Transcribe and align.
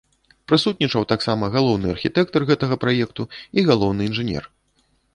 Прысутнічаў 0.51 1.05
таксама 1.11 1.51
галоўны 1.57 1.87
архітэктар 1.97 2.41
гэтага 2.53 2.75
праекту 2.87 3.31
і 3.57 3.69
галоўны 3.73 4.01
інжынер. 4.13 4.53